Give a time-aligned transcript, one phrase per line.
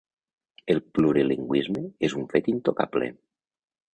[0.75, 3.13] El plurilingüisme és un fet intocable.